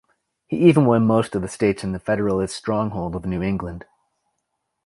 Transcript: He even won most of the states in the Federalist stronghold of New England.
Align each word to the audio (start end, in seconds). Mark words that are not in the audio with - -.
He 0.47 0.57
even 0.67 0.85
won 0.87 1.05
most 1.05 1.35
of 1.35 1.43
the 1.43 1.47
states 1.47 1.83
in 1.83 1.91
the 1.91 1.99
Federalist 1.99 2.55
stronghold 2.57 3.15
of 3.15 3.27
New 3.27 3.43
England. 3.43 3.85